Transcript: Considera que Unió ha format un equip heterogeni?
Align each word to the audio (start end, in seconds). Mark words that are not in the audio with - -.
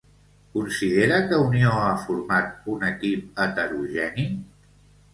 Considera 0.53 1.19
que 1.27 1.39
Unió 1.51 1.75
ha 1.83 1.93
format 2.07 2.51
un 2.75 2.91
equip 2.91 3.47
heterogeni? 3.49 4.31